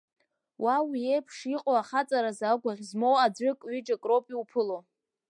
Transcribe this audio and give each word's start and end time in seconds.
Уа 0.63 0.75
уи 0.87 0.99
еиԥш 1.13 1.37
иҟоу 1.55 1.77
ахаҵараз 1.81 2.39
агәаӷь 2.51 2.83
змоу 2.89 3.15
аӡәык-ҩыџьак 3.25 4.03
роуп 4.09 4.25
иуԥыло. 4.33 4.77